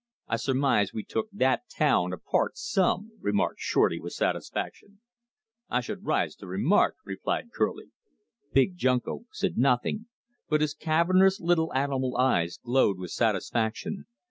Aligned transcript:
"I 0.27 0.37
surmise 0.37 0.93
we 0.95 1.03
took 1.03 1.27
that 1.31 1.69
town 1.69 2.11
apart 2.11 2.57
SOME!" 2.57 3.11
remarked 3.21 3.59
Shorty 3.59 3.99
with 3.99 4.13
satisfaction. 4.13 4.99
"I 5.69 5.79
should 5.81 6.07
rise 6.07 6.33
to 6.37 6.47
remark," 6.47 6.95
replied 7.05 7.51
Kerlie. 7.55 7.91
Big 8.51 8.75
Junko 8.77 9.25
said 9.31 9.59
nothing, 9.59 10.07
but 10.49 10.61
his 10.61 10.73
cavernous 10.73 11.39
little 11.39 11.71
animal 11.75 12.17
eyes 12.17 12.57
glowed 12.57 12.97
with 12.97 13.11
satisfaction. 13.11 14.07